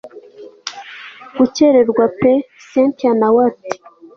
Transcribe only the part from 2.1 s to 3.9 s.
pe cyntia nawe ati